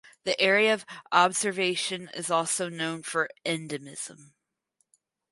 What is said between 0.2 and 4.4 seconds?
The area of observation is also known for endemism.